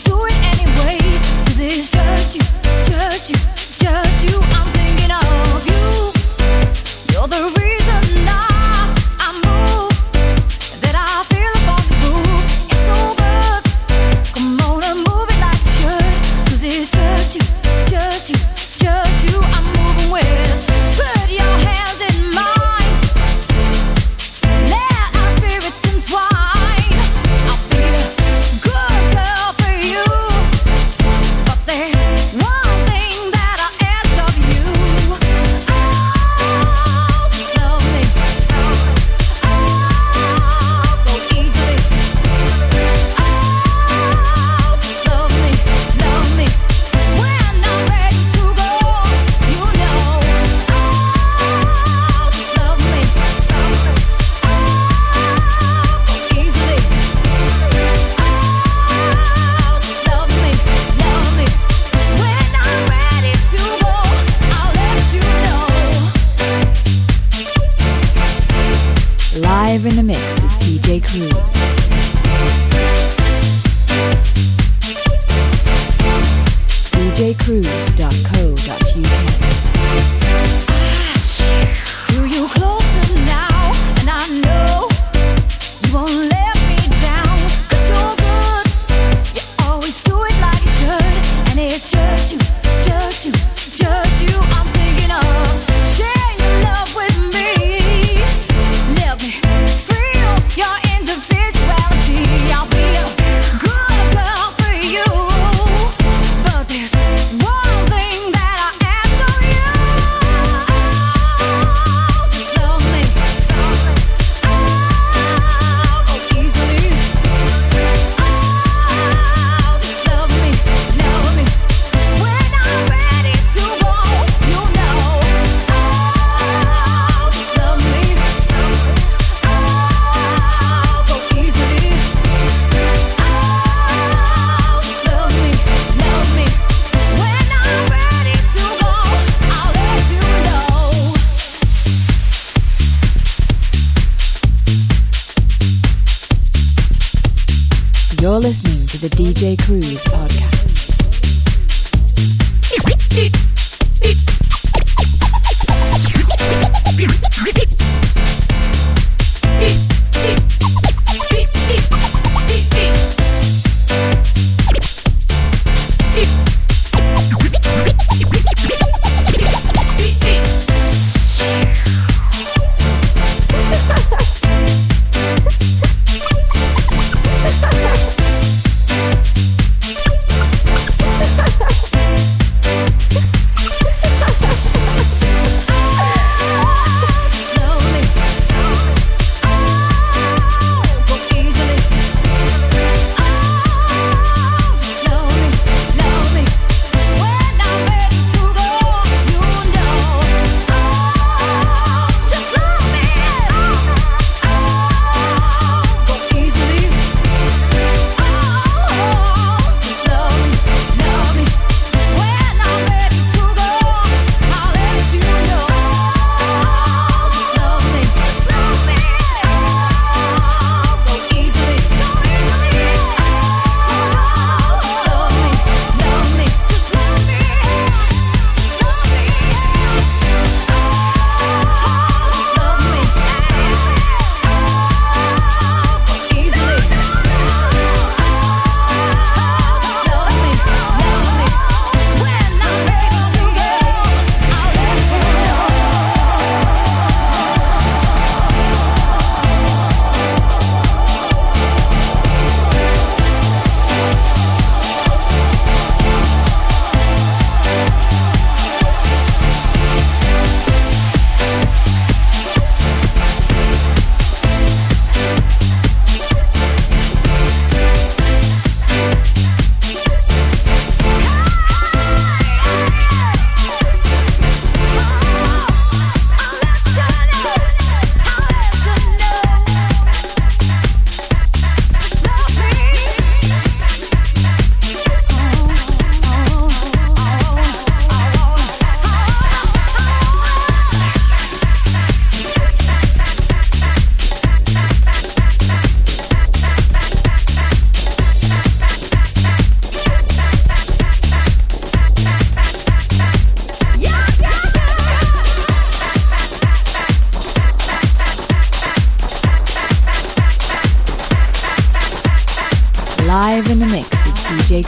DJ 314.54 314.84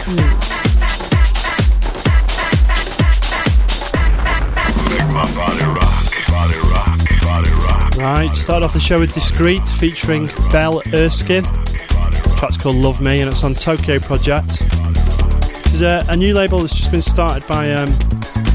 Right, 7.98 8.36
start 8.36 8.62
off 8.62 8.74
the 8.74 8.80
show 8.80 9.00
with 9.00 9.14
Discreet 9.16 9.68
featuring 9.68 10.28
Belle 10.52 10.84
Erskine. 10.94 11.42
The 11.42 12.36
track's 12.38 12.58
called 12.58 12.76
Love 12.76 13.02
Me 13.02 13.22
and 13.22 13.32
it's 13.32 13.44
on 13.44 13.56
Tokyo 13.56 13.98
Project. 13.98 14.60
Which 14.60 15.74
is 15.74 15.82
a, 15.82 16.06
a 16.10 16.16
new 16.16 16.36
label 16.36 16.60
that's 16.60 16.76
just 16.76 16.92
been 16.92 17.02
started 17.02 17.48
by 17.48 17.72
um, 17.72 17.90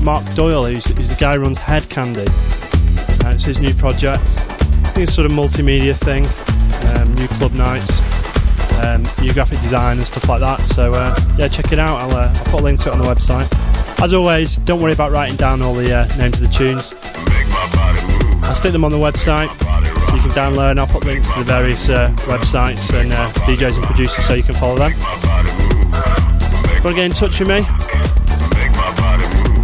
Mark 0.04 0.24
Doyle, 0.36 0.64
who's, 0.64 0.86
who's, 0.96 1.08
the 1.08 1.16
guy 1.18 1.34
who 1.34 1.40
runs 1.40 1.58
Hed 1.58 1.82
Kandi. 1.84 2.28
Uh, 3.24 3.30
it's 3.30 3.44
his 3.44 3.60
new 3.60 3.74
project. 3.74 4.22
I 4.22 4.92
think 4.92 5.08
it's 5.08 5.14
sort 5.14 5.26
of 5.26 5.32
multimedia 5.32 5.96
thing, 5.96 6.24
um, 6.96 7.12
new 7.16 7.26
club 7.26 7.52
nights 7.54 8.09
um, 8.84 9.02
new 9.20 9.32
graphic 9.32 9.60
design 9.60 9.98
and 9.98 10.06
stuff 10.06 10.28
like 10.28 10.40
that. 10.40 10.60
So 10.62 10.92
uh, 10.94 11.14
yeah, 11.38 11.48
check 11.48 11.72
it 11.72 11.78
out. 11.78 12.00
I'll, 12.00 12.16
uh, 12.16 12.32
I'll 12.34 12.44
put 12.44 12.60
a 12.60 12.64
link 12.64 12.80
to 12.80 12.88
it 12.88 12.92
on 12.92 12.98
the 12.98 13.04
website. 13.04 13.48
As 14.02 14.14
always, 14.14 14.56
don't 14.58 14.80
worry 14.80 14.92
about 14.92 15.12
writing 15.12 15.36
down 15.36 15.62
all 15.62 15.74
the 15.74 15.92
uh, 15.94 16.06
names 16.16 16.40
of 16.40 16.48
the 16.48 16.54
tunes. 16.54 16.92
I'll 18.44 18.54
stick 18.54 18.72
them 18.72 18.84
on 18.84 18.90
the 18.90 18.98
website 18.98 19.50
so 20.08 20.14
you 20.16 20.22
can 20.22 20.30
download 20.30 20.78
I'll 20.78 20.86
put 20.86 21.04
links 21.04 21.30
to 21.32 21.38
the 21.38 21.44
various 21.44 21.88
uh, 21.88 22.08
websites 22.26 22.92
and 22.98 23.12
uh, 23.12 23.28
DJs 23.46 23.76
and 23.76 23.84
producers 23.84 24.24
so 24.26 24.34
you 24.34 24.42
can 24.42 24.54
follow 24.54 24.76
them. 24.76 24.92
Want 26.82 26.82
to 26.82 26.94
get 26.94 27.04
in 27.04 27.12
touch 27.12 27.38
with 27.38 27.48
me, 27.48 27.58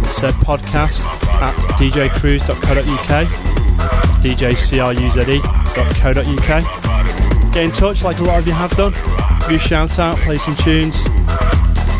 it's 0.05 0.21
a 0.23 0.31
podcast 0.45 1.05
at 1.41 1.55
djcruise.co.uk. 1.77 3.27
djcruze.co.uk. 4.21 6.96
Get 7.57 7.65
in 7.65 7.71
touch 7.71 8.03
like 8.03 8.19
a 8.19 8.23
lot 8.23 8.37
of 8.37 8.45
you 8.45 8.53
have 8.53 8.69
done. 8.77 8.91
Give 9.39 9.49
you 9.49 9.55
a 9.55 9.59
shout 9.59 9.97
out, 9.97 10.15
play 10.17 10.37
some 10.37 10.55
tunes. 10.57 10.95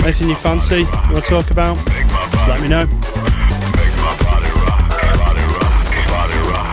Anything 0.04 0.30
you 0.30 0.36
fancy, 0.36 0.81
you 0.81 0.86
want 0.86 1.24
to 1.24 1.30
talk 1.31 1.50
about, 1.50 1.75
just 1.83 2.48
let 2.48 2.62
me 2.62 2.68
know. 2.68 2.86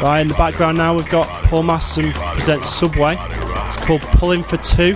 Right, 0.03 0.21
in 0.21 0.29
the 0.29 0.35
background 0.37 0.77
now 0.77 0.95
we've 0.95 1.09
got 1.09 1.27
Paul 1.47 1.63
Masterson 1.63 2.13
presents 2.13 2.69
Subway. 2.69 3.17
It's 3.19 3.79
called 3.79 4.03
Pulling 4.19 4.45
for 4.45 4.59
Two. 4.59 4.95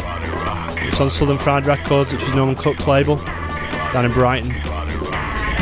It's 0.87 1.01
on 1.01 1.09
Southern 1.09 1.39
Fried 1.39 1.65
Records, 1.65 2.13
which 2.13 2.23
is 2.25 2.35
Norman 2.35 2.57
Cook's 2.57 2.87
label, 2.87 3.17
down 3.95 4.05
in 4.05 4.13
Brighton. 4.13 4.53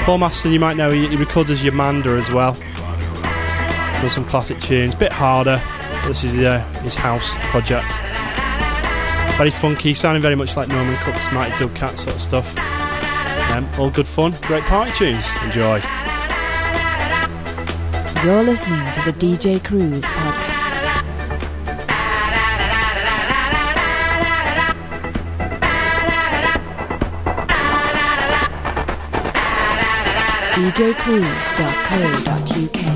Paul 0.02 0.18
Masterson, 0.18 0.50
you 0.50 0.58
might 0.58 0.76
know, 0.76 0.90
he, 0.90 1.06
he 1.06 1.14
records 1.14 1.48
as 1.48 1.62
Yomanda 1.62 2.18
as 2.18 2.32
well. 2.32 2.54
He's 2.54 4.02
done 4.02 4.10
some 4.10 4.24
classic 4.24 4.58
tunes, 4.58 4.94
a 4.94 4.98
bit 4.98 5.12
harder. 5.12 5.62
this 6.08 6.24
is 6.24 6.40
uh, 6.40 6.58
his 6.82 6.96
house 6.96 7.30
project. 7.52 7.86
Very 9.36 9.50
funky, 9.50 9.92
sounding 9.92 10.22
very 10.22 10.34
much 10.34 10.56
like 10.56 10.68
Norman 10.68 10.96
Cook's 10.98 11.30
Mighty 11.30 11.56
Dub 11.58 11.74
Katz 11.76 12.04
sort 12.04 12.16
of 12.16 12.22
stuff. 12.22 12.58
Um, 13.50 13.68
all 13.78 13.90
good 13.90 14.08
fun, 14.08 14.34
great 14.42 14.62
party 14.64 14.92
tunes. 14.92 15.26
Enjoy. 15.44 15.82
You're 18.24 18.42
listening 18.42 18.92
to 18.94 19.02
the 19.04 19.12
DJ 19.12 19.62
Cruise 19.62 20.02
podcast. 20.02 20.56
djcruise.co.uk 30.56 32.95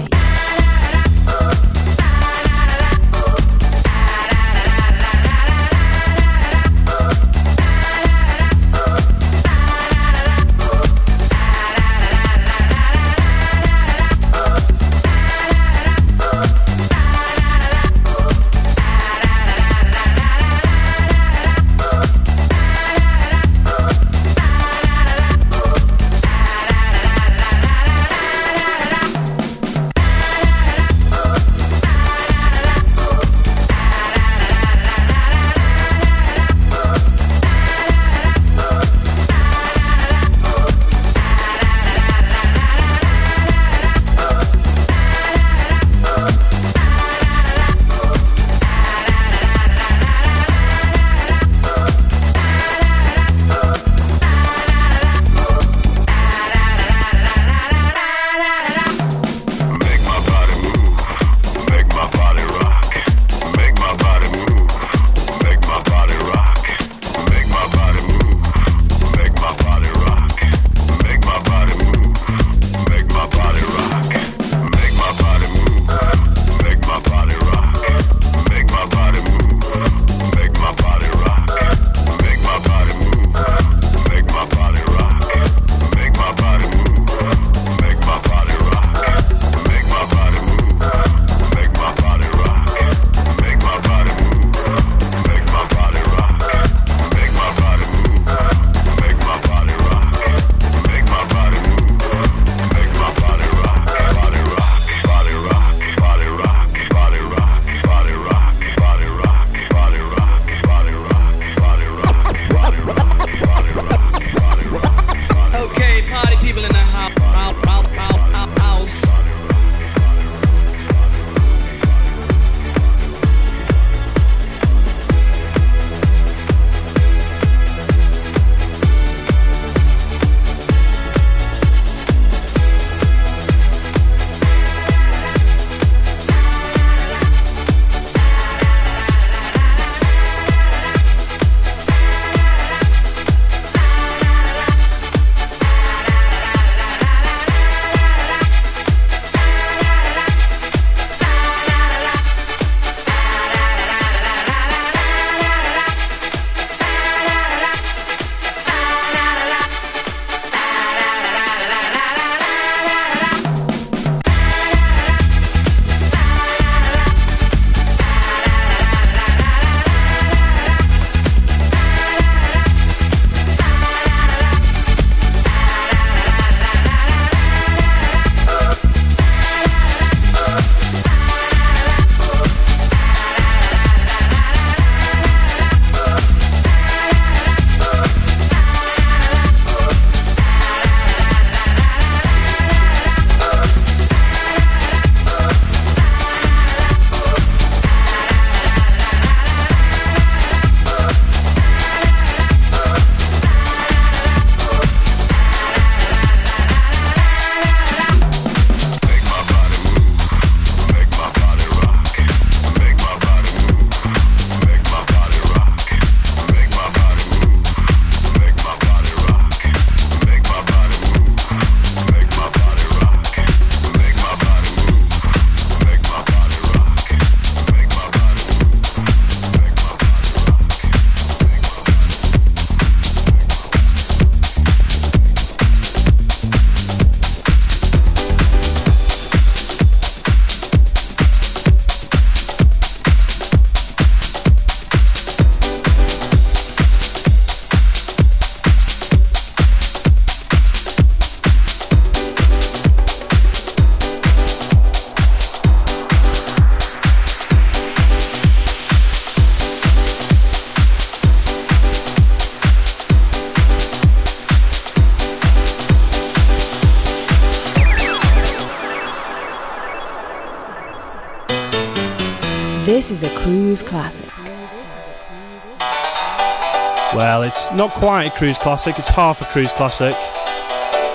not 277.81 277.91
quite 277.93 278.25
a 278.25 278.31
cruise 278.37 278.59
classic, 278.59 278.99
it's 278.99 279.09
half 279.09 279.41
a 279.41 279.45
cruise 279.47 279.73
classic. 279.73 280.15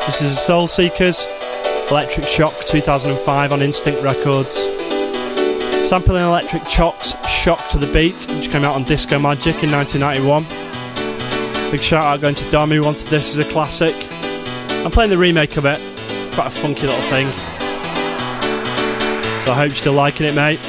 This 0.08 0.24
is 0.24 0.36
Soul 0.36 0.66
Seekerz, 0.66 1.28
Electric 1.92 2.26
Shock 2.26 2.54
2005 2.66 3.52
on 3.52 3.62
Instinct 3.62 4.02
Records. 4.02 4.56
Sampling 5.88 6.24
Electric 6.24 6.66
Shock's 6.66 7.14
Shock 7.28 7.68
to 7.68 7.78
the 7.78 7.86
Beat, 7.94 8.26
which 8.32 8.50
came 8.50 8.64
out 8.64 8.74
on 8.74 8.84
Disco 8.84 9.20
Magic 9.20 9.62
in 9.62 9.72
1991. 9.72 10.44
Big 11.70 11.82
shout 11.82 12.04
out 12.04 12.20
going 12.20 12.34
to 12.34 12.50
Dom 12.50 12.72
who 12.72 12.82
wanted 12.82 13.10
this 13.10 13.38
as 13.38 13.46
a 13.46 13.52
classic. 13.52 13.94
I'm 14.84 14.90
playing 14.90 15.12
the 15.12 15.20
remake 15.20 15.58
of 15.58 15.66
it, 15.66 15.78
quite 16.34 16.48
a 16.48 16.50
funky 16.50 16.88
little 16.88 17.00
thing. 17.12 17.28
So 19.46 19.52
I 19.52 19.56
hope 19.56 19.70
you're 19.70 19.78
still 19.78 19.94
liking 19.94 20.26
it, 20.26 20.34
mate. 20.34 20.60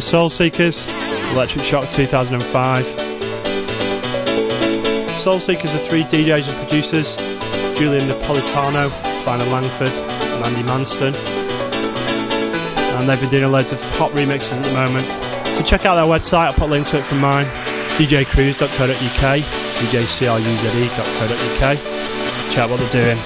The 0.00 0.06
Soul 0.06 0.30
Seekerz, 0.30 0.88
Electric 1.34 1.62
Shock 1.62 1.86
2005. 1.90 2.86
Soul 5.14 5.36
Seekerz 5.36 5.74
are 5.74 5.78
three 5.78 6.04
DJs 6.04 6.48
and 6.48 6.56
producers 6.66 7.16
Julian 7.78 8.08
Napolitano, 8.08 8.90
Simon 9.18 9.50
Langford, 9.50 9.90
and 9.90 10.46
Andy 10.46 10.62
Manston. 10.62 11.14
And 12.98 13.06
they've 13.06 13.20
been 13.20 13.28
doing 13.28 13.52
loads 13.52 13.74
of 13.74 13.96
hot 13.98 14.10
remixes 14.12 14.56
at 14.56 14.64
the 14.64 14.72
moment. 14.72 15.06
So 15.58 15.64
check 15.64 15.84
out 15.84 15.96
their 15.96 16.06
website, 16.06 16.46
I'll 16.46 16.54
put 16.54 16.70
a 16.70 16.72
link 16.72 16.86
to 16.86 16.96
it 16.96 17.04
from 17.04 17.20
mine 17.20 17.44
djcruise.co.uk, 17.98 19.44
djcruze.co.uk. 19.90 21.76
Check 22.50 22.58
out 22.58 22.70
what 22.70 22.80
they're 22.80 23.04
doing. 23.04 23.18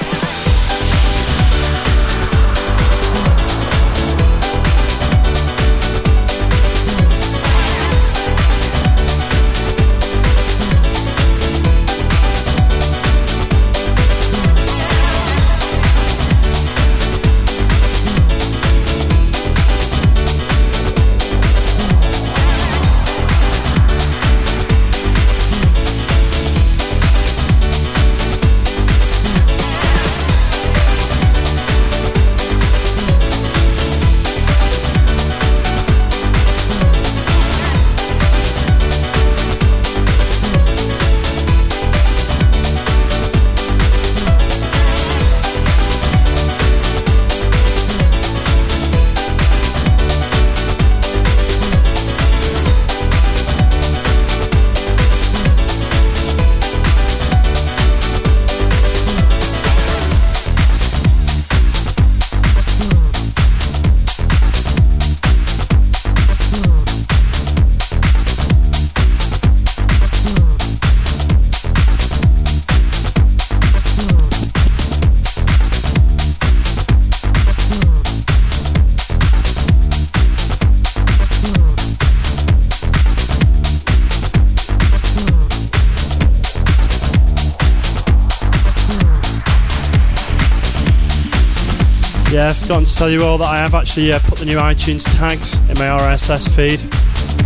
Forgotten 92.75 92.93
to 92.93 92.99
tell 92.99 93.11
you 93.11 93.23
all 93.23 93.39
that 93.39 93.47
I 93.47 93.59
have 93.59 93.77
actually 93.77 94.13
uh, 94.13 94.19
put 94.25 94.41
the 94.41 94.47
new 94.47 94.57
iTunes 94.57 95.05
tags 95.17 95.55
in 95.71 95.79
my 95.79 95.85
RSS 95.85 96.53
feed, 96.57 96.81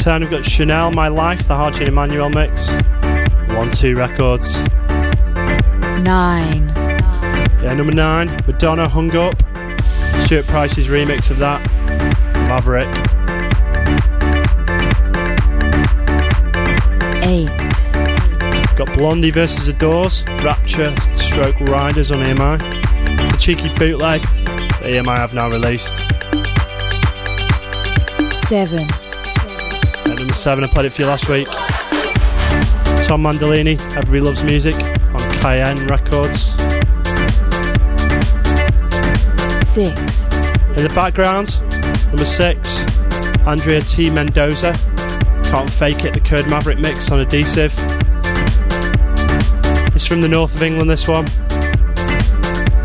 10, 0.04 0.20
we've 0.20 0.30
got 0.30 0.44
Chanel, 0.44 0.92
My 0.92 1.08
Life, 1.08 1.48
the 1.48 1.54
Hardchin 1.54 1.88
Emmanuel 1.88 2.30
mix. 2.30 2.70
1 3.56 3.72
2 3.72 3.96
Records. 3.96 4.62
9. 6.04 6.04
Yeah, 7.64 7.74
number 7.74 7.94
9, 7.94 8.28
Madonna 8.46 8.90
Hung 8.90 9.16
Up. 9.16 9.34
Stuart 10.26 10.46
Price's 10.48 10.90
remix 10.90 11.32
of 11.32 11.38
that. 11.38 11.66
Maverick. 12.50 12.90
8. 17.24 17.48
Got 18.76 18.94
Blondie 18.98 19.32
versus 19.32 19.68
The 19.68 19.74
Doors, 19.74 20.26
Rapture, 20.44 20.94
Stroke 21.16 21.62
Riders 21.62 22.12
on 22.12 22.20
EMI. 22.20 22.60
It's 23.22 23.36
a 23.36 23.38
cheeky 23.38 23.74
bootleg 23.80 24.22
that 24.24 24.84
EMI 24.84 25.16
have 25.16 25.34
now 25.34 25.50
released. 25.50 25.96
7 28.50 28.86
number 30.06 30.34
seven. 30.34 30.64
I 30.64 30.68
played 30.68 30.86
it 30.86 30.94
for 30.94 31.02
you 31.02 31.08
last 31.08 31.30
week. 31.30 31.48
Tom 33.06 33.24
Mandolini, 33.24 33.80
Everybody 33.96 34.22
Loves 34.22 34.44
Music 34.44 34.76
on 34.76 35.32
Cayenne 35.40 35.86
Records. 35.88 36.52
Six. 39.70 40.00
In 40.78 40.84
the 40.84 40.92
background, 40.96 41.60
number 42.08 42.26
six, 42.26 42.80
Andrea 43.46 43.82
T. 43.82 44.10
Mendoza. 44.10 44.74
Can't 45.46 45.70
Fake 45.70 46.04
It, 46.06 46.14
the 46.14 46.20
Kurd 46.20 46.50
Maverick 46.50 46.80
mix 46.80 47.12
on 47.12 47.20
Adhesive. 47.20 47.74
It's 49.96 50.08
from 50.08 50.22
the 50.22 50.28
north 50.28 50.56
of 50.56 50.64
England, 50.64 50.90
this 50.90 51.08
one. 51.08 51.26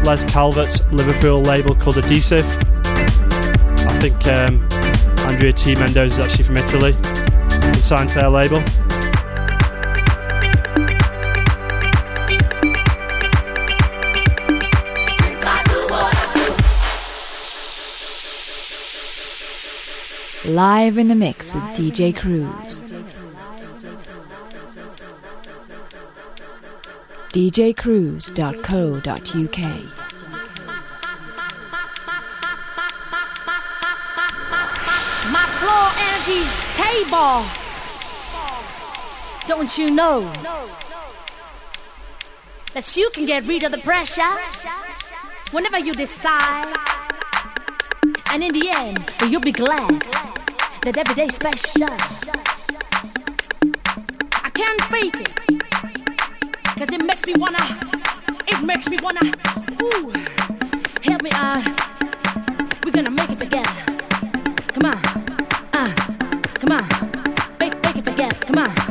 Les 0.05 0.25
Calvert's 0.25 0.85
Liverpool 0.93 1.41
label 1.41 1.75
called 1.75 1.97
Adhesive. 1.97 2.45
I 2.85 3.99
think 4.01 4.27
um, 4.27 4.69
Andrea 5.29 5.53
T. 5.53 5.75
Mendoza 5.75 6.07
is 6.07 6.19
actually 6.19 6.45
from 6.45 6.57
Italy 6.57 6.97
and 7.03 7.77
signed 7.77 8.09
to 8.09 8.15
their 8.15 8.31
label. 8.31 8.63
Live 20.47 20.97
in 20.97 21.09
the 21.09 21.15
mix 21.15 21.53
with 21.53 21.63
DJ 21.75 22.17
Cruise. 22.17 22.81
djcruise.co.uk 27.35 29.98
table. 37.05 37.45
Don't 39.47 39.79
you 39.79 39.91
know 39.91 40.21
that 42.75 42.97
you 42.97 43.09
can 43.15 43.25
get 43.25 43.47
rid 43.47 43.63
of 43.63 43.71
the 43.73 43.79
pressure 43.79 44.35
whenever 45.53 45.79
you 45.79 45.93
decide? 45.95 46.75
And 48.31 48.43
in 48.43 48.53
the 48.53 48.69
end, 48.71 49.11
you'll 49.29 49.41
be 49.41 49.53
glad 49.53 50.03
that 50.83 50.97
every 50.97 51.15
day's 51.15 51.35
special. 51.35 51.89
I 54.33 54.51
can't 54.51 54.83
fake 54.93 55.21
it, 55.25 55.33
cause 56.79 56.91
it 56.93 57.05
makes 57.05 57.25
me 57.27 57.35
wanna, 57.37 57.65
it 58.47 58.63
makes 58.65 58.89
me 58.89 58.99
wanna, 59.01 59.33
ooh, 59.83 60.13
help 61.03 61.23
me 61.23 61.31
out. 61.33 61.65
We're 62.85 62.93
gonna 62.93 63.11
make 63.11 63.31
it 63.31 63.39
together. 63.39 63.85
Come 64.75 64.87
on, 64.93 65.18
Come 68.49 68.65
on. 68.65 68.88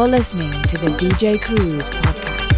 You're 0.00 0.08
listening 0.08 0.50
to 0.50 0.78
the 0.78 0.86
DJ 0.86 1.38
Cruise 1.38 1.90
podcast. 1.90 2.48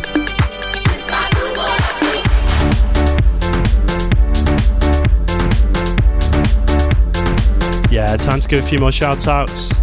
Yeah, 7.90 8.14
time 8.16 8.38
to 8.38 8.46
give 8.46 8.62
a 8.62 8.66
few 8.68 8.78
more 8.78 8.92
shout 8.92 9.26
outs. 9.26 9.72
I 9.72 9.80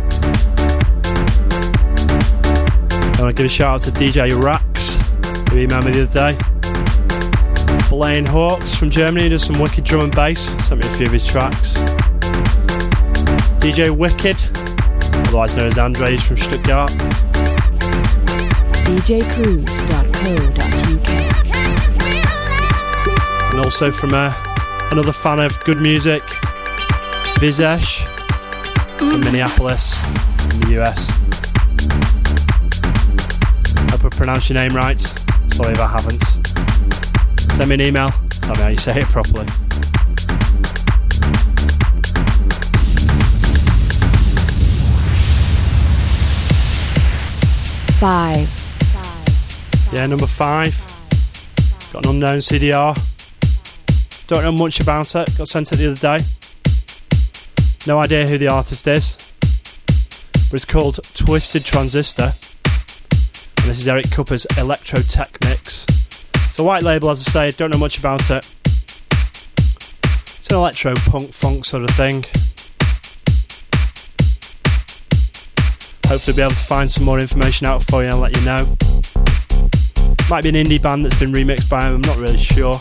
want 3.19 3.35
to 3.35 3.43
give 3.43 3.45
a 3.45 3.49
shout 3.49 3.85
out 3.85 3.93
to 3.93 3.99
DJ 3.99 4.41
Rax, 4.41 4.95
who 5.51 5.57
emailed 5.57 5.83
me 5.83 5.91
the 5.91 6.03
other 6.03 6.31
day. 6.31 7.89
Blaine 7.89 8.25
Hawks 8.25 8.73
from 8.73 8.89
Germany 8.89 9.27
does 9.27 9.43
some 9.43 9.59
wicked 9.59 9.83
drum 9.83 10.05
and 10.05 10.15
bass, 10.15 10.43
sent 10.65 10.79
me 10.79 10.87
a 10.87 10.91
few 10.91 11.07
of 11.07 11.11
his 11.11 11.27
tracks. 11.27 11.73
DJ 13.59 13.93
Wicked, 13.93 14.37
otherwise 15.27 15.57
known 15.57 15.67
as 15.67 15.77
Andres 15.77 16.23
from 16.23 16.37
Stuttgart. 16.37 16.89
djcruise.co.uk. 18.97 21.09
And 23.51 23.59
also 23.59 23.91
from 23.91 24.13
uh, 24.13 24.33
another 24.91 25.11
fan 25.11 25.39
of 25.39 25.63
good 25.63 25.79
music, 25.79 26.23
Vizesh 27.39 28.05
from 28.97 29.21
Minneapolis 29.21 29.97
in 30.53 30.59
the 30.61 30.81
US. 30.81 31.09
Hope 33.91 34.05
I 34.05 34.09
pronounced 34.09 34.49
your 34.49 34.57
name 34.57 34.75
right. 34.75 34.99
Sorry 35.49 35.73
if 35.73 35.79
I 35.79 35.87
haven't. 35.87 36.23
Send 37.53 37.69
me 37.69 37.75
an 37.75 37.81
email, 37.81 38.09
tell 38.41 38.55
me 38.55 38.61
how 38.61 38.67
you 38.69 38.77
say 38.77 38.99
it 38.99 39.05
properly. 39.05 39.45
Five. 47.99 48.58
Yeah, 49.91 50.05
number 50.05 50.27
five. 50.27 50.75
Got 51.91 52.05
an 52.05 52.11
unknown 52.11 52.37
CDR. 52.37 52.95
Don't 54.27 54.43
know 54.43 54.51
much 54.51 54.79
about 54.79 55.15
it. 55.15 55.35
Got 55.35 55.47
sent 55.47 55.71
it 55.71 55.77
the 55.77 55.91
other 55.91 56.19
day. 56.19 56.25
No 57.87 57.97
idea 57.97 58.27
who 58.27 58.37
the 58.37 58.49
artist 58.49 58.87
is. 58.87 59.17
But 60.31 60.53
it's 60.53 60.65
called 60.65 60.99
Twisted 61.15 61.65
Transistor. 61.65 62.33
And 62.33 63.65
this 63.65 63.79
is 63.79 63.87
Eric 63.87 64.11
Cooper's 64.11 64.45
Electro 64.57 65.01
Tech 65.01 65.35
Mix. 65.43 65.85
It's 66.35 66.59
a 66.59 66.63
white 66.63 66.83
label, 66.83 67.09
as 67.09 67.27
I 67.27 67.49
say. 67.49 67.57
Don't 67.57 67.71
know 67.71 67.79
much 67.79 67.97
about 67.97 68.29
it. 68.29 68.45
It's 69.57 70.47
an 70.51 70.57
electro 70.57 70.93
punk 70.95 71.33
funk 71.33 71.65
sort 71.65 71.83
of 71.83 71.89
thing. 71.91 72.25
Hopefully, 76.07 76.35
be 76.35 76.43
able 76.43 76.51
to 76.51 76.57
find 76.57 76.91
some 76.91 77.05
more 77.05 77.19
information 77.19 77.65
out 77.65 77.83
for 77.83 78.03
you 78.03 78.09
and 78.09 78.21
let 78.21 78.37
you 78.37 78.45
know. 78.45 78.77
Might 80.29 80.43
be 80.43 80.49
an 80.49 80.55
indie 80.55 80.79
band 80.79 81.03
that's 81.03 81.19
been 81.19 81.31
remixed 81.31 81.71
by 81.71 81.83
him, 81.85 81.95
I'm 81.95 82.01
not 82.01 82.17
really 82.17 82.37
sure. 82.37 82.79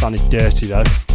Sounded 0.00 0.20
dirty 0.28 0.66
though. 0.66 1.13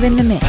Live 0.00 0.12
in 0.12 0.16
the 0.16 0.22
mix. 0.22 0.44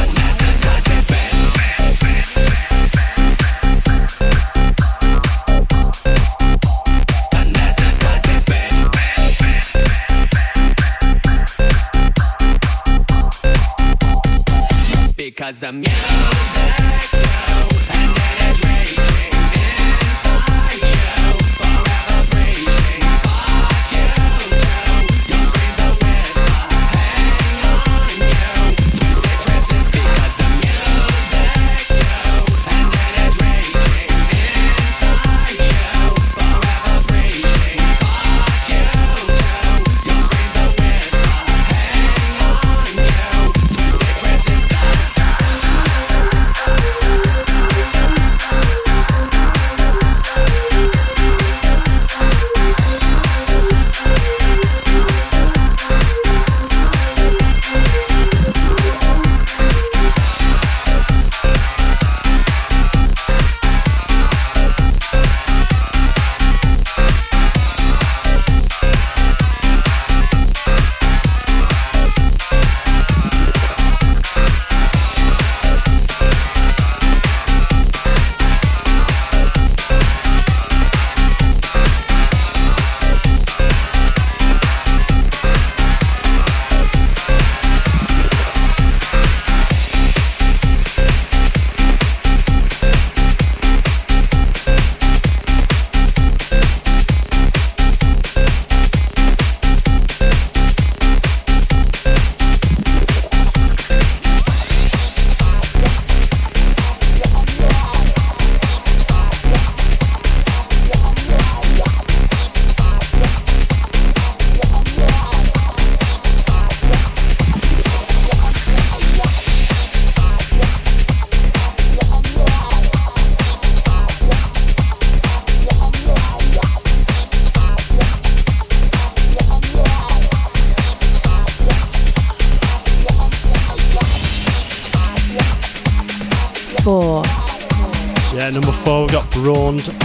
Because 15.16 15.60
the 15.60 15.72
music 15.72 17.49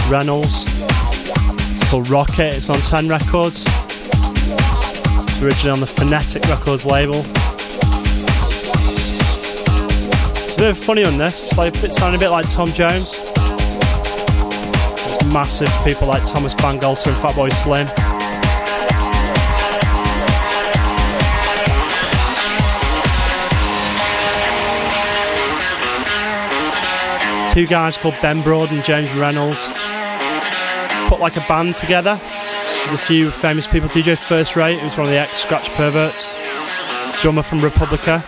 Reynolds. 0.08 0.64
It's 0.66 1.90
called 1.90 2.08
Rocket. 2.08 2.54
It's 2.54 2.70
on 2.70 2.76
10 2.76 3.08
Records. 3.08 3.64
It's 3.64 5.42
originally 5.42 5.70
on 5.70 5.80
the 5.80 5.86
Phonetic 5.86 6.44
Records 6.48 6.86
label. 6.86 7.24
It's 10.44 10.54
a 10.54 10.58
bit 10.58 10.76
funny 10.76 11.04
on 11.04 11.18
this. 11.18 11.44
It's 11.44 11.58
like 11.58 11.74
it 11.82 11.94
sounding 11.94 12.20
a 12.20 12.22
bit 12.22 12.30
like 12.30 12.48
Tom 12.50 12.68
Jones. 12.68 13.10
It's 15.04 15.24
massive 15.26 15.70
people 15.84 16.06
like 16.06 16.24
Thomas 16.24 16.54
Bangalter 16.54 17.08
and 17.08 17.16
Fatboy 17.16 17.52
Slim. 17.52 18.05
Two 27.56 27.66
guys 27.66 27.96
called 27.96 28.14
Ben 28.20 28.42
Broad 28.42 28.70
and 28.70 28.84
James 28.84 29.10
Reynolds 29.14 29.68
put 31.08 31.20
like 31.20 31.38
a 31.38 31.44
band 31.48 31.74
together 31.74 32.20
with 32.84 33.00
a 33.00 33.02
few 33.02 33.30
famous 33.30 33.66
people. 33.66 33.88
DJ 33.88 34.18
First 34.18 34.56
Rate, 34.56 34.78
who's 34.78 34.98
one 34.98 35.06
of 35.06 35.10
the 35.10 35.18
ex 35.18 35.38
Scratch 35.38 35.70
Perverts, 35.70 36.36
drummer 37.22 37.42
from 37.42 37.64
Republica. 37.64 38.22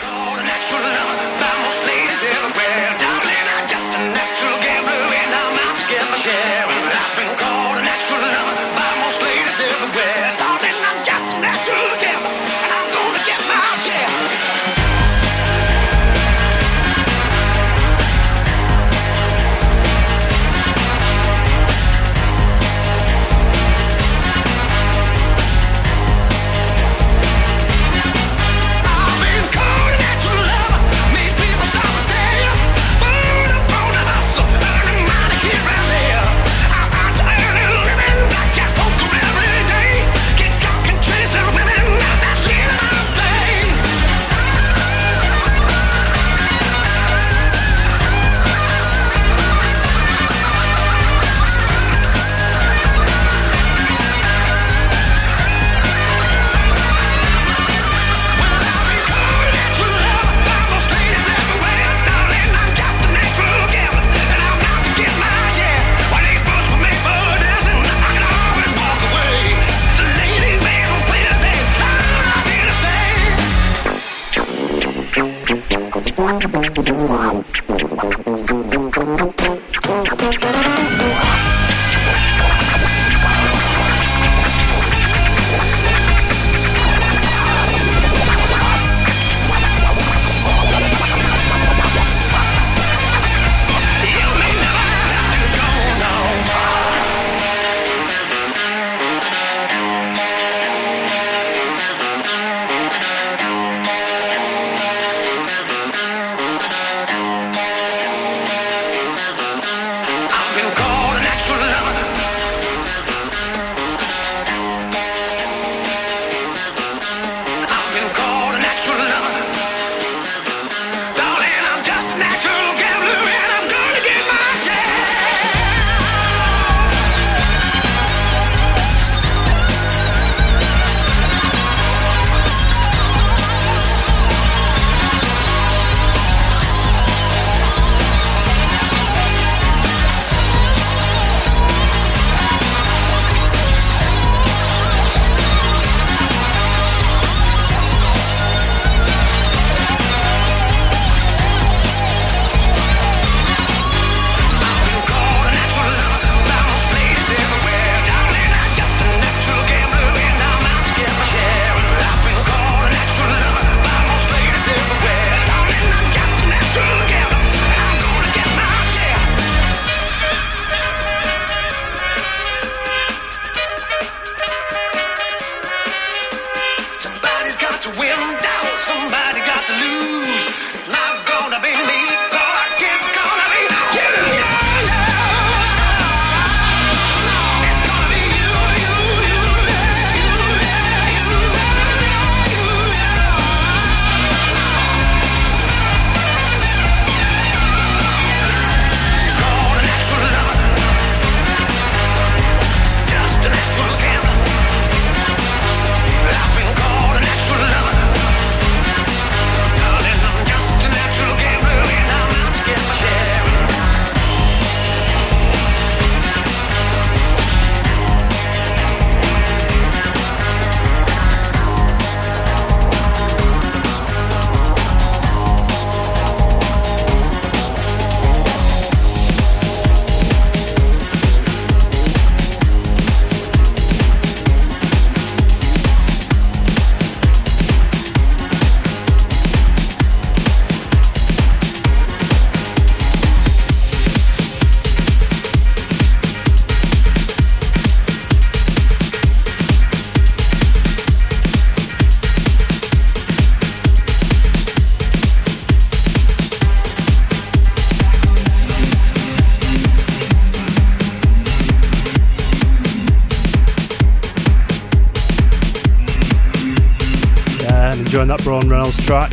Enjoying 268.79 268.93
that 268.93 269.07
Braun 269.07 269.29
Reynolds 269.29 269.33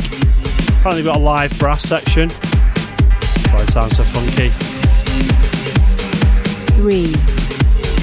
Apparently, 0.80 1.02
got 1.02 1.16
a 1.16 1.18
live 1.18 1.58
brass 1.58 1.82
section. 1.82 2.30
Why 2.30 3.62
it 3.62 3.70
sounds 3.70 3.96
so 3.96 4.02
funky. 4.02 4.48
three, 6.74 7.14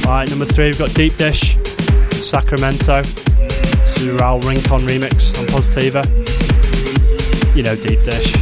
Right, 0.06 0.30
number 0.30 0.46
three, 0.46 0.68
we've 0.68 0.78
got 0.78 0.94
Deep 0.94 1.16
Dish, 1.18 1.58
Sacramento. 2.12 3.02
This 3.02 4.02
is 4.02 4.20
Raul 4.20 4.44
Rincon 4.44 4.82
remix 4.82 5.38
on 5.40 5.48
Positiva. 5.48 6.04
You 7.56 7.64
know 7.64 7.76
Deep 7.76 8.04
Dish. 8.04 8.36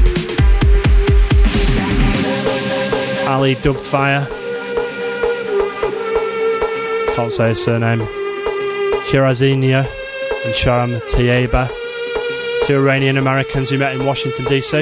Ali 3.27 3.55
Dubfire. 3.55 4.27
Can't 7.15 7.31
say 7.31 7.49
his 7.49 7.63
surname. 7.63 8.01
Shirazinia 9.09 9.85
and 10.45 10.53
Sharam 10.55 10.99
Tayebi. 11.09 11.80
Two 12.71 12.77
Iranian 12.77 13.17
Americans 13.17 13.69
who 13.69 13.77
met 13.77 13.93
in 13.93 14.05
Washington 14.05 14.45
DC. 14.45 14.81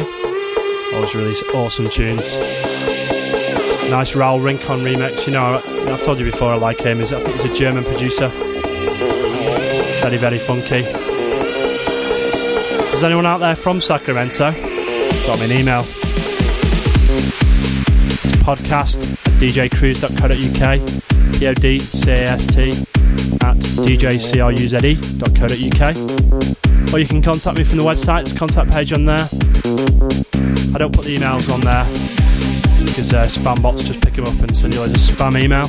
Always 0.93 1.15
really 1.15 1.33
awesome 1.55 1.89
tunes. 1.89 2.37
Nice 3.89 4.13
Raul 4.13 4.43
Rincon 4.43 4.81
remix. 4.81 5.25
You 5.25 5.33
know, 5.33 5.59
I've 5.91 6.03
told 6.03 6.19
you 6.19 6.25
before 6.25 6.53
I 6.53 6.55
like 6.55 6.77
him. 6.77 6.99
I 6.99 7.05
think 7.05 7.35
he's 7.35 7.45
a 7.45 7.53
German 7.55 7.83
producer. 7.83 8.27
Very, 10.01 10.17
very 10.17 10.37
funky. 10.37 10.85
Is 12.93 13.03
anyone 13.03 13.25
out 13.25 13.39
there 13.39 13.55
from 13.55 13.81
Sacramento? 13.81 14.51
Got 15.25 15.39
me 15.39 15.45
an 15.45 15.51
email. 15.51 15.81
It's 15.81 15.89
podcast 18.43 18.99
at 19.25 19.33
djcruise.co.uk. 19.41 20.79
P-O-D-C-A-S-T 21.39 22.69
at 23.41 23.57
djcruze.co.uk. 23.57 26.18
Or 26.91 26.99
you 26.99 27.07
can 27.07 27.21
contact 27.21 27.57
me 27.57 27.63
from 27.63 27.77
the 27.77 27.83
website. 27.83 28.25
There's 28.25 28.35
a 28.35 28.39
contact 28.39 28.71
page 28.71 28.91
on 28.93 29.05
there. 29.05 29.29
I 30.73 30.77
don't 30.77 30.93
put 30.93 31.05
the 31.05 31.17
emails 31.17 31.51
on 31.53 31.61
there 31.61 31.85
because 32.85 33.13
uh, 33.13 33.25
spam 33.25 33.61
bots 33.61 33.83
just 33.83 34.01
pick 34.01 34.15
them 34.15 34.25
up 34.25 34.39
and 34.39 34.55
send 34.57 34.73
you 34.73 34.79
loads 34.79 34.93
of 34.93 35.15
spam 35.15 35.41
email, 35.41 35.67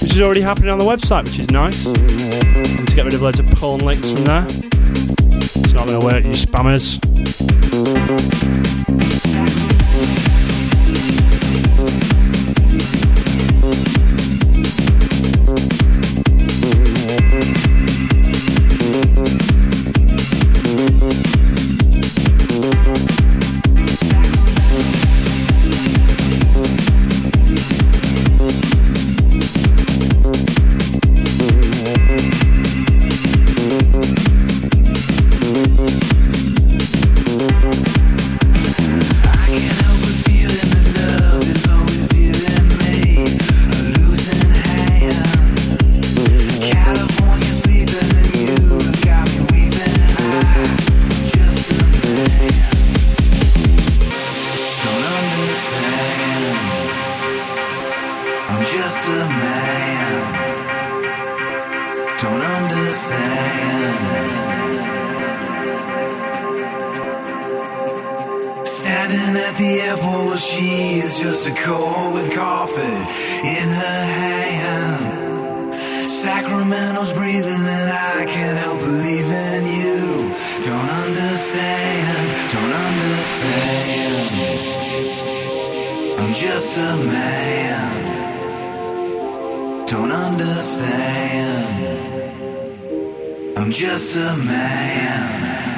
which 0.00 0.12
is 0.12 0.20
already 0.20 0.42
happening 0.42 0.70
on 0.70 0.78
the 0.78 0.84
website, 0.84 1.24
which 1.24 1.38
is 1.38 1.50
nice. 1.50 1.86
And 1.86 2.86
to 2.88 2.94
get 2.94 3.04
rid 3.04 3.14
of 3.14 3.22
loads 3.22 3.38
of 3.38 3.46
porn 3.52 3.80
links 3.80 4.10
from 4.10 4.24
there, 4.24 4.44
it's 4.46 5.72
not 5.72 5.86
going 5.86 6.00
to 6.00 6.06
work, 6.06 6.24
you 6.24 6.30
spammers. 6.32 7.00
At 69.50 69.56
the 69.58 69.80
airport, 69.80 70.26
well, 70.26 70.36
she 70.36 71.00
is 71.00 71.18
just 71.18 71.48
a 71.48 71.54
cold 71.54 72.14
with 72.14 72.32
coffee 72.34 72.82
in 72.82 73.68
her 73.82 74.04
hand. 74.20 75.74
Sacramento's 76.10 77.12
breathing, 77.12 77.66
and 77.78 77.90
I 77.90 78.26
can't 78.26 78.58
help 78.58 78.80
believing 78.80 79.66
you. 79.80 80.30
Don't 80.68 80.90
understand, 81.04 82.28
don't 82.54 82.74
understand. 82.90 84.30
I'm 86.20 86.32
just 86.32 86.78
a 86.78 86.96
man. 87.16 87.90
Don't 89.86 90.12
understand. 90.12 91.66
I'm 93.58 93.70
just 93.72 94.16
a 94.16 94.36
man. 94.46 95.69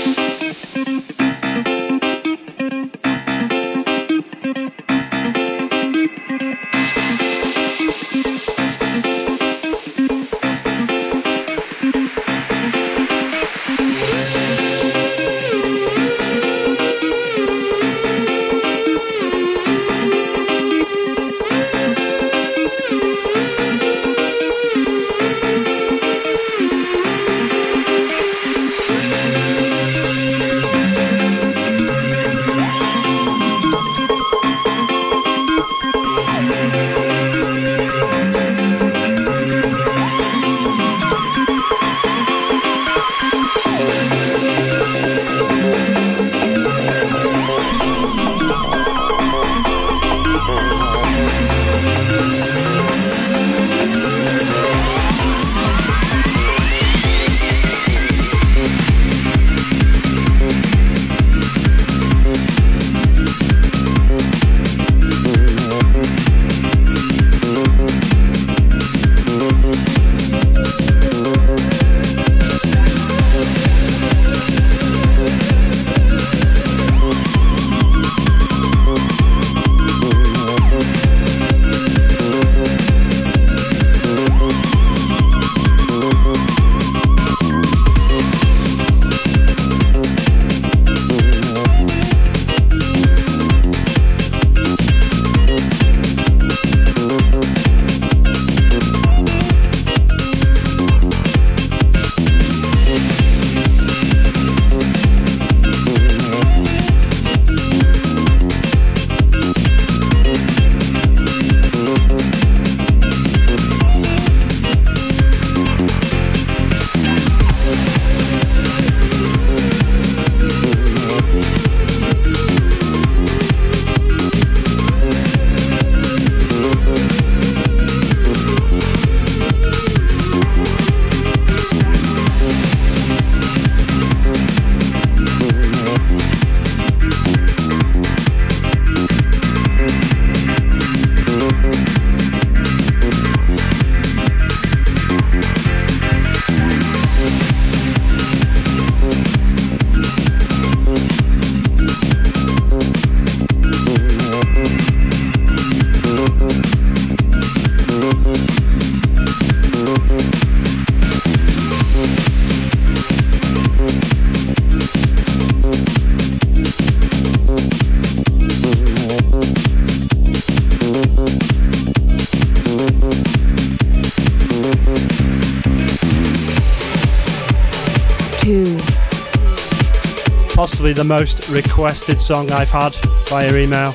the 180.93 181.05
most 181.05 181.49
requested 181.49 182.21
song 182.21 182.51
I've 182.53 182.71
had 182.71 182.95
via 183.29 183.49
email. 183.57 183.93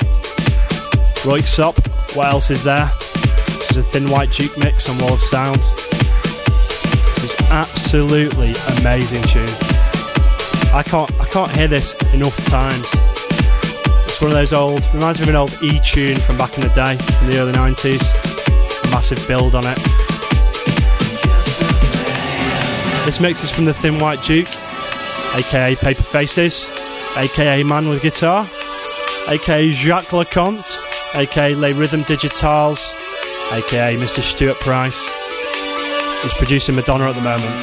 Röyksopp, 1.24 1.78
what 2.16 2.34
else 2.34 2.50
is 2.50 2.64
there? 2.64 2.92
This 2.98 3.72
is 3.72 3.78
a 3.78 3.84
Thin 3.84 4.10
White 4.10 4.32
Duke 4.32 4.58
mix 4.58 4.90
on 4.90 4.98
Wall 4.98 5.14
of 5.14 5.20
Sound. 5.22 5.60
This 7.16 7.24
is 7.24 7.52
absolutely 7.52 8.54
amazing 8.80 9.24
tune. 9.24 9.48
I 10.74 10.84
can't 10.84 11.12
I 11.20 11.26
can't 11.26 11.52
hear 11.52 11.68
this 11.68 11.94
enough 12.14 12.36
times. 12.48 12.90
It's 14.04 14.20
one 14.20 14.32
of 14.32 14.36
those 14.36 14.52
old 14.52 14.86
reminds 14.94 15.20
me 15.20 15.24
of 15.24 15.30
an 15.30 15.36
old 15.36 15.54
E 15.64 15.80
tune 15.84 16.18
from 16.18 16.38
back 16.38 16.58
in 16.58 16.62
the 16.62 16.70
day, 16.70 16.92
in 16.92 17.30
the 17.30 17.38
early 17.40 17.54
nineties. 17.54 18.02
Massive 18.92 19.26
build 19.28 19.56
on 19.56 19.64
it. 19.66 19.78
This 23.06 23.20
mix 23.20 23.44
is 23.44 23.52
from 23.52 23.66
the 23.66 23.74
Thin 23.74 24.00
White 24.00 24.22
Duke, 24.24 24.50
aka 25.36 25.76
Paper 25.76 26.04
Faces, 26.04 26.70
aka 27.18 27.64
Man 27.64 27.90
with 27.90 28.02
Guitar, 28.02 28.48
aka 29.28 29.70
Jacques 29.72 30.14
Lu 30.14 30.24
Cont, 30.26 30.80
aka 31.16 31.56
Les 31.56 31.74
Rythmes 31.74 32.06
Digitales, 32.06 32.96
aka 33.52 33.96
Mr. 33.98 34.22
Stuart 34.22 34.60
Price. 34.60 35.00
He's 36.24 36.34
producing 36.36 36.76
Madonna 36.76 37.10
at 37.10 37.16
the 37.16 37.22
moment. 37.22 37.54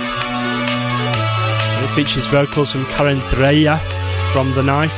It 1.84 1.90
features 1.94 2.26
vocals 2.26 2.72
from 2.72 2.84
Karin 2.86 3.18
Dreijer 3.30 3.78
from 4.32 4.52
The 4.54 4.62
Knife. 4.62 4.94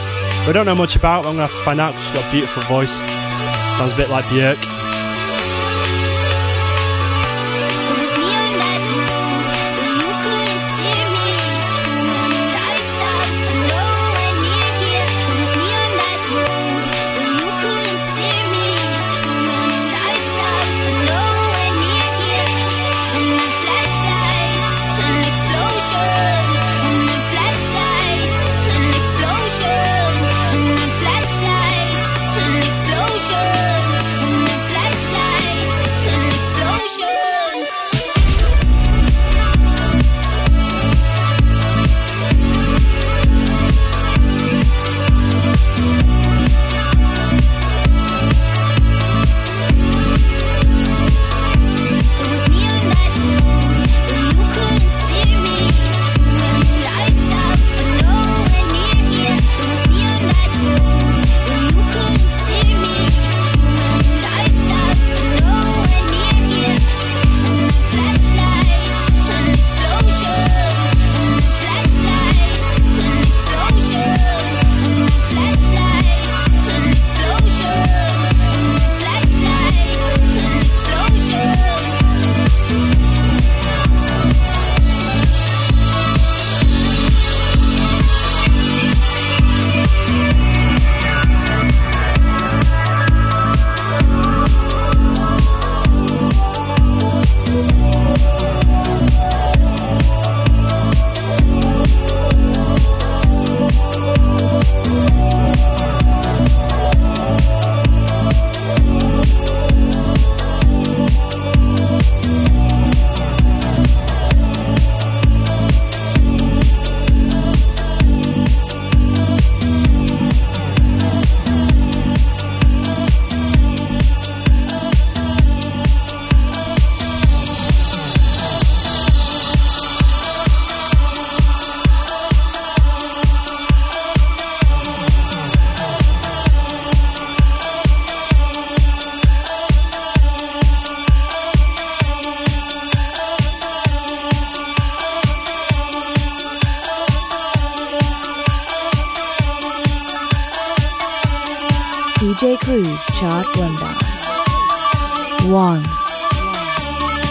We 0.46 0.53
don't 0.53 0.66
know 0.66 0.74
much 0.74 0.96
about, 0.96 1.26
I'm 1.26 1.34
to 1.36 1.42
have 1.42 1.53
to 1.53 1.59
find 1.59 1.80
out 1.80 1.94
'cause 1.94 2.03
she's 2.05 2.14
got 2.14 2.24
a 2.24 2.30
beautiful 2.30 2.62
voice. 2.64 2.92
Sounds 3.78 3.92
a 3.92 3.96
bit 3.96 4.11
like 4.11 4.24
Björk. 4.26 4.80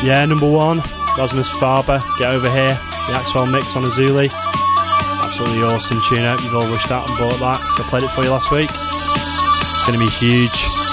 Yeah, 0.09 0.25
number 0.25 0.49
one, 0.49 0.81
Rasmus 1.19 1.51
Faber, 1.59 2.01
Get 2.17 2.33
Over 2.33 2.49
Here, 2.49 2.73
the 2.73 3.13
Axwell 3.13 3.51
mix 3.51 3.75
on 3.75 3.83
Azuli. 3.83 4.31
Absolutely 5.23 5.61
awesome 5.61 6.01
tune 6.09 6.25
out. 6.25 6.41
You've 6.41 6.55
all 6.55 6.65
rushed 6.71 6.89
out 6.89 7.07
and 7.07 7.19
bought 7.19 7.37
that 7.37 7.59
because 7.59 7.79
I 7.79 7.89
played 7.91 8.01
it 8.01 8.09
for 8.09 8.23
you 8.23 8.31
last 8.31 8.51
week. 8.51 8.71
It's 8.71 9.85
going 9.85 9.99
to 9.99 10.03
be 10.03 10.09
huge. 10.09 10.88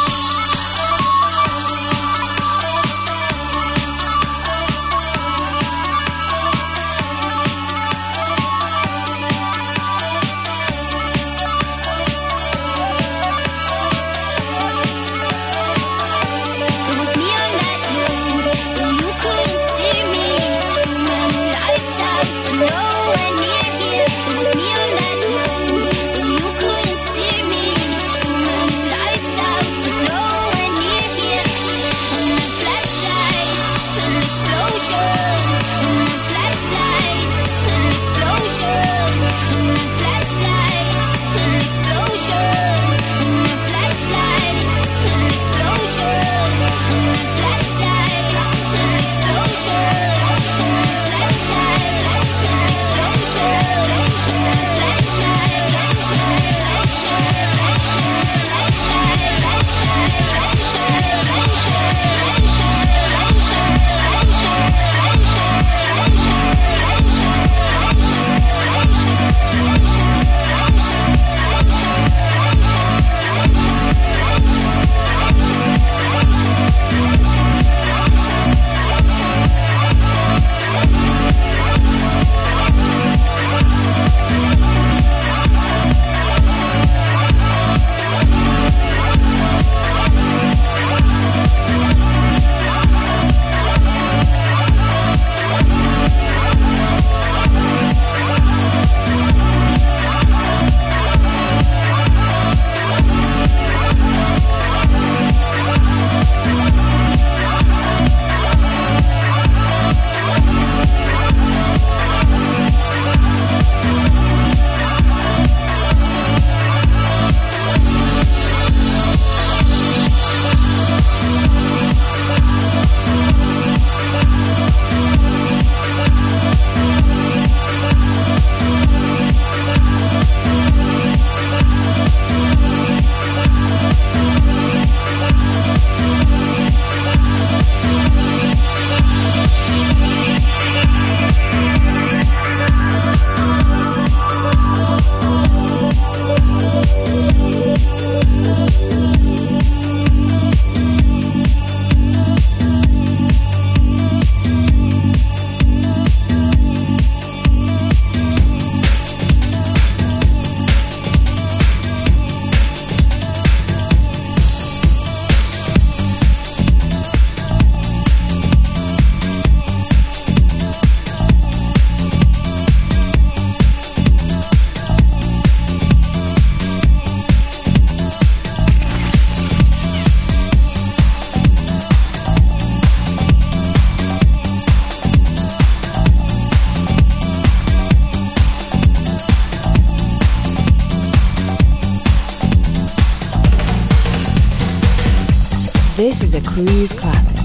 Cruise 196.56 196.98
Classic. 196.98 197.36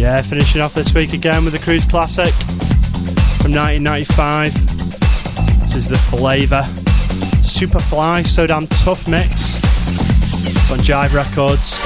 Yeah, 0.00 0.22
finishing 0.22 0.62
off 0.62 0.72
this 0.72 0.94
week 0.94 1.12
again 1.12 1.44
with 1.44 1.52
the 1.52 1.58
Cruise 1.58 1.84
Classic 1.84 2.32
from 3.42 3.52
1995. 3.52 4.54
This 5.60 5.76
is 5.76 5.86
the 5.86 5.98
Flavor 5.98 6.62
Superfly 7.44 8.24
So 8.24 8.46
Damn 8.46 8.66
Tough 8.68 9.06
mix. 9.06 9.56
On 10.72 10.78
Jive 10.78 11.12
Records. 11.12 11.76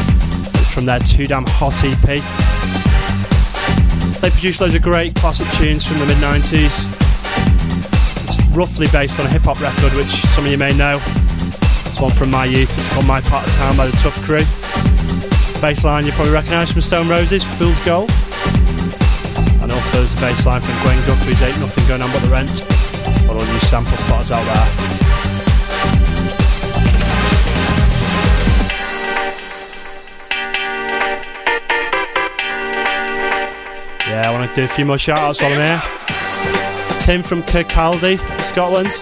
It's 0.55 0.73
from 0.73 0.87
their 0.87 1.01
Too 1.01 1.25
Damn 1.25 1.45
Hot 1.49 1.75
EP. 1.83 2.23
They 4.23 4.31
produced 4.31 4.61
loads 4.61 4.75
of 4.75 4.83
great 4.83 5.17
classic 5.17 5.49
tunes 5.59 5.85
from 5.85 5.99
the 5.99 6.07
mid 6.07 6.19
90s. 6.19 6.87
It's 8.23 8.57
roughly 8.57 8.87
based 8.93 9.19
on 9.19 9.27
a 9.27 9.31
hip 9.31 9.43
hop 9.43 9.61
record, 9.61 9.93
which 9.95 10.15
some 10.31 10.45
of 10.45 10.51
you 10.53 10.59
may 10.59 10.71
know. 10.79 11.01
It's 11.03 12.01
one 12.01 12.13
from 12.13 12.31
my 12.31 12.45
youth. 12.45 12.71
It's 12.71 12.95
called 12.95 13.07
My 13.09 13.21
Part 13.21 13.49
of 13.49 13.53
Town 13.57 13.77
by 13.77 13.87
the 13.89 13.97
Tuff 13.97 14.15
Crew. 14.23 14.47
Bass 15.61 15.85
line 15.85 16.05
you 16.05 16.13
probably 16.13 16.33
recognise 16.33 16.71
from 16.71 16.83
Stone 16.83 17.09
Roses, 17.09 17.43
Fool's 17.43 17.81
Gold. 17.81 18.11
And 19.63 19.73
also 19.73 19.99
there's 19.99 20.13
a 20.13 20.21
bass 20.21 20.47
line 20.47 20.61
from 20.61 20.75
Gwen 20.83 20.99
Guthrie's, 21.07 21.43
Ain't 21.43 21.59
Nothing 21.59 21.89
Going 21.89 22.03
On 22.03 22.11
But 22.13 22.23
The 22.23 22.29
Rent. 22.29 22.77
All 23.29 23.35
new 23.35 23.61
sample 23.61 23.97
spots 23.97 24.31
out 24.31 24.45
there. 24.45 24.97
Yeah, 34.09 34.29
I 34.29 34.31
want 34.31 34.49
to 34.49 34.55
do 34.55 34.65
a 34.65 34.69
few 34.69 34.85
more 34.85 34.99
shout 34.99 35.19
outs 35.19 35.41
while 35.41 35.53
I'm 35.53 35.61
here. 35.61 35.83
Tim 37.01 37.23
from 37.23 37.43
Kirkcaldy, 37.43 38.19
Scotland. 38.41 38.93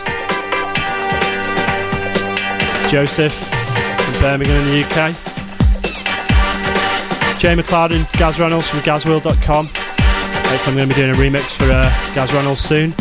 Joseph 2.91 3.33
from 3.33 4.23
Birmingham 4.23 4.61
in 4.61 4.67
the 4.69 4.85
UK. 4.85 5.34
Jay 7.45 7.55
McLeod 7.55 7.95
and 7.95 8.11
Gaz 8.13 8.41
Reynolds 8.41 8.71
from 8.71 8.81
GazWorld.com. 8.81 9.67
Hopefully, 9.67 10.57
I'm 10.67 10.75
going 10.77 10.89
to 10.89 10.95
be 10.95 10.99
doing 10.99 11.11
a 11.11 11.15
remix 11.15 11.53
for 11.53 11.65
uh, 11.65 11.91
Gaz 12.15 12.33
Reynolds 12.33 12.59
soon. 12.59 12.95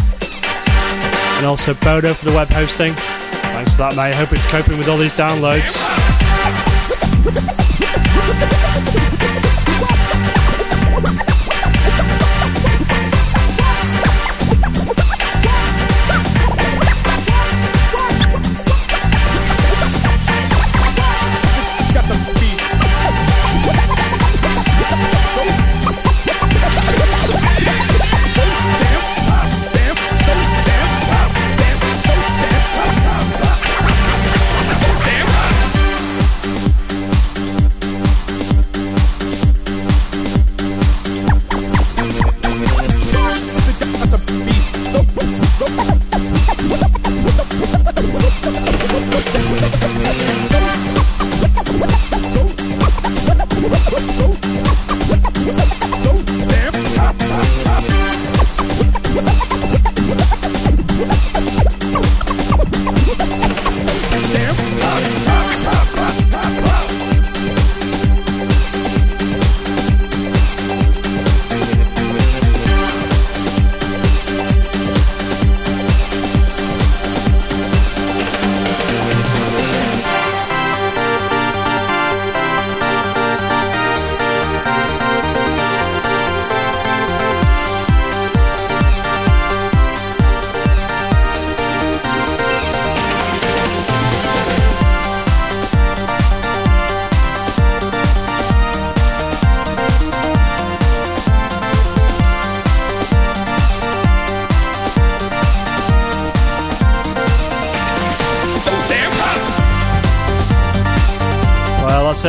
And 1.37 1.45
also 1.45 1.73
Bodo 1.75 2.13
for 2.13 2.25
the 2.25 2.35
web 2.35 2.49
hosting. 2.49 2.91
Thanks 2.91 3.77
for 3.77 3.83
that, 3.83 3.95
mate. 3.95 4.13
Hope 4.13 4.33
it's 4.33 4.45
coping 4.47 4.77
with 4.77 4.89
all 4.89 4.97
these 4.97 5.15
downloads. 5.15 5.79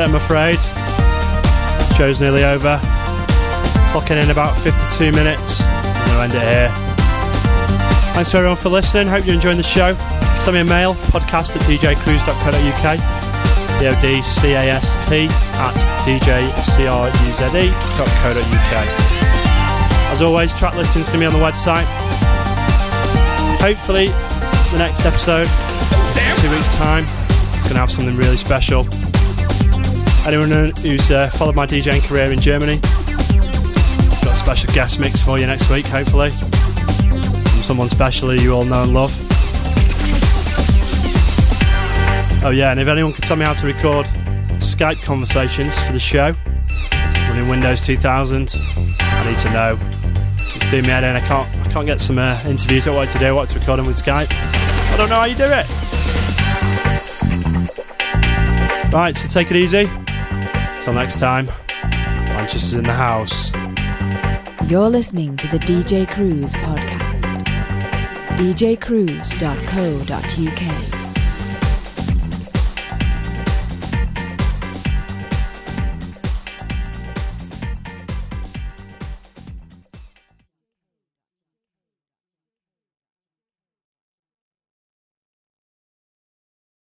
I'm 0.03 0.15
afraid. 0.17 0.59
Show's 1.97 2.21
nearly 2.21 2.43
over. 2.43 2.81
Clocking 3.93 4.21
in 4.23 4.31
about 4.31 4.59
52 4.59 5.13
minutes. 5.13 5.63
I'm 5.63 6.07
going 6.17 6.31
to 6.31 6.37
end 6.37 6.43
it 6.43 6.43
here. 6.43 6.71
Thanks 8.15 8.31
to 8.33 8.39
everyone 8.39 8.57
for 8.57 8.71
listening. 8.71 9.07
Hope 9.07 9.25
you're 9.25 9.37
enjoying 9.37 9.57
the 9.57 9.63
show. 9.63 9.95
Send 10.43 10.55
me 10.55 10.61
a 10.61 10.65
mail, 10.65 10.95
podcast 11.15 11.55
at 11.55 11.63
djcruise.co.uk. 11.63 12.99
D-O-D-C-A-S-T 13.79 15.29
at 15.29 15.75
djcruze.co.uk. 16.05 17.13
As 20.11 20.23
always, 20.23 20.55
track 20.55 20.75
listings 20.77 21.11
to 21.13 21.19
be 21.19 21.27
on 21.27 21.33
the 21.33 21.39
website. 21.39 21.87
Hopefully, 23.61 24.09
the 24.73 24.79
next 24.79 25.05
episode, 25.07 25.49
two 26.41 26.51
weeks' 26.51 26.77
time, 26.79 27.05
it's 27.05 27.63
going 27.63 27.75
to 27.75 27.81
have 27.81 27.91
something 27.91 28.17
really 28.17 28.37
special. 28.37 28.87
Anyone 30.27 30.73
who's 30.79 31.11
uh, 31.11 31.29
followed 31.35 31.55
my 31.55 31.67
DJing 31.67 32.03
career 32.09 32.33
in 32.33 32.41
Germany, 32.41 32.79
got 32.79 34.33
a 34.33 34.37
special 34.37 34.73
guest 34.73 34.99
mix 34.99 35.21
for 35.21 35.39
you 35.39 35.47
next 35.47 35.71
week, 35.71 35.85
hopefully. 35.85 36.31
From 36.31 37.63
someone 37.63 37.89
special 37.89 38.31
who 38.31 38.43
you 38.43 38.55
all 38.55 38.65
know 38.65 38.85
and 38.85 38.95
love. 38.95 39.15
Oh, 42.43 42.51
yeah, 42.51 42.71
and 42.71 42.81
if 42.81 42.89
anyone 42.89 43.13
could 43.13 43.25
tell 43.25 43.37
me 43.37 43.45
how 43.45 43.53
to 43.53 43.67
record 43.67 44.07
Skype 44.61 45.03
conversations 45.03 45.79
for 45.83 45.93
the 45.93 46.01
show, 46.01 46.35
running 47.29 47.49
Windows 47.49 47.83
2000, 47.83 48.55
I 49.01 49.31
need 49.31 49.39
to 49.39 49.51
know. 49.51 49.79
It's 50.55 50.71
doing 50.71 50.85
me 50.85 50.89
head 50.89 51.05
in. 51.05 51.17
I 51.17 51.21
can't, 51.21 51.47
I 51.67 51.71
can't 51.71 51.85
get 51.85 52.01
some 52.01 52.19
uh, 52.19 52.41
interviews. 52.47 52.87
What 52.87 53.09
to 53.11 53.19
do? 53.19 53.35
What 53.35 53.49
to 53.49 53.59
record 53.59 53.79
them 53.79 53.87
with 53.87 54.03
Skype? 54.03 54.29
I 54.33 54.97
don't 54.97 55.11
know 55.11 55.17
how 55.17 55.27
you 55.27 55.37
do 55.37 55.45
it. 55.45 55.67
Right, 58.91 59.15
so 59.17 59.29
take 59.29 59.51
it 59.51 59.57
easy. 59.57 59.91
Till 60.85 60.93
next 60.93 61.19
time, 61.19 61.47
Manchester's 61.83 62.75
in 62.75 62.85
the 62.85 62.93
house. 62.93 63.51
You're 64.69 64.91
listening 64.91 65.35
to 65.39 65.49
the 65.49 65.59
DJ 65.59 66.07
Cruise 66.07 66.53
podcast. 66.53 67.25
djcruise.co.uk. 68.37 71.04